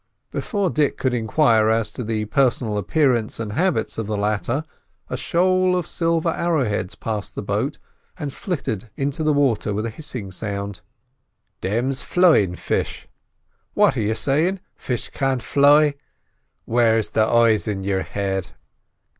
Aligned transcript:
Before 0.31 0.71
Dick 0.71 0.97
could 0.97 1.13
enquire 1.13 1.69
as 1.69 1.91
to 1.91 2.03
the 2.03 2.25
personal 2.25 2.79
appearance 2.79 3.39
and 3.39 3.53
habits 3.53 3.99
of 3.99 4.07
the 4.07 4.17
latter, 4.17 4.65
a 5.11 5.15
shoal 5.15 5.75
of 5.75 5.85
silver 5.85 6.29
arrow 6.29 6.65
heads 6.65 6.95
passed 6.95 7.35
the 7.35 7.43
boat 7.43 7.77
and 8.17 8.33
flittered 8.33 8.89
into 8.95 9.21
the 9.23 9.31
water 9.31 9.75
with 9.75 9.85
a 9.85 9.91
hissing 9.91 10.31
sound. 10.31 10.81
"Thim's 11.61 12.01
flyin' 12.01 12.55
fish. 12.55 13.07
What 13.75 13.95
are 13.95 14.01
you 14.01 14.15
sayin'—fish 14.15 15.09
can't 15.11 15.43
fly! 15.43 15.93
Where's 16.65 17.09
the 17.09 17.25
eyes 17.27 17.67
in 17.67 17.83
your 17.83 18.01
head?" 18.01 18.53